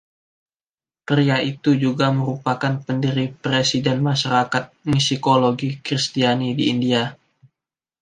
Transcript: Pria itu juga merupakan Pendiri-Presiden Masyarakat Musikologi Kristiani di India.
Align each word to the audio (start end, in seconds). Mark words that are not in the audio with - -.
Pria 1.09 1.37
itu 1.51 1.71
juga 1.83 2.07
merupakan 2.17 2.73
Pendiri-Presiden 2.87 3.97
Masyarakat 4.09 4.63
Musikologi 4.91 5.69
Kristiani 5.85 6.49
di 6.59 6.63
India. 6.73 7.03